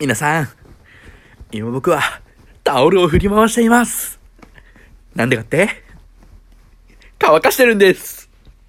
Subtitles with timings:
[0.00, 0.48] 皆さん、
[1.52, 2.00] 今僕は
[2.64, 4.18] タオルを振り回しています。
[5.14, 5.68] なんでかって？
[7.18, 8.29] 乾かしてるんです。